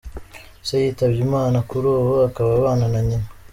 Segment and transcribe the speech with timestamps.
[0.67, 3.27] Se yitabye Imana, kuri ubu akaba abana na nyina.